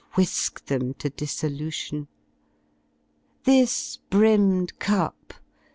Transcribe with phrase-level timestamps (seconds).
[0.15, 2.07] Whisk them to dissolution;
[3.43, 5.31] this brimmed cup.